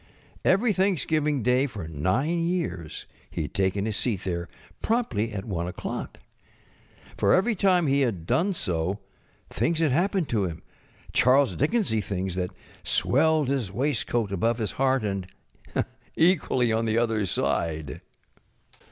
[0.43, 4.49] Every Thanksgiving Day for nine years he had taken his seat there
[4.81, 6.15] promptly at 1 oŌĆÖclock.
[7.17, 8.97] For every time he had done so
[9.51, 12.49] things had happened to him ŌĆö Charles Dickensy things that
[12.83, 15.27] swelled his waistcoat above his heart, and
[16.15, 18.01] equally on the other side.